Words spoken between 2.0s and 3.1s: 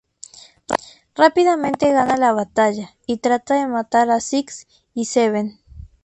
la batalla,